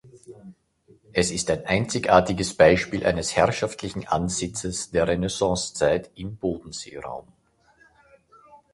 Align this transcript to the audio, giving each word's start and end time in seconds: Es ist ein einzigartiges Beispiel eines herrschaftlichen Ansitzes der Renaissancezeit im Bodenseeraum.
Es 1.13 1.29
ist 1.29 1.51
ein 1.51 1.67
einzigartiges 1.67 2.55
Beispiel 2.57 3.05
eines 3.05 3.35
herrschaftlichen 3.35 4.07
Ansitzes 4.07 4.89
der 4.89 5.07
Renaissancezeit 5.07 6.09
im 6.15 6.37
Bodenseeraum. 6.37 7.27